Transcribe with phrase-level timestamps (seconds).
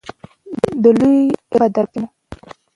[0.83, 2.07] د لوی رب په دربار کې مو.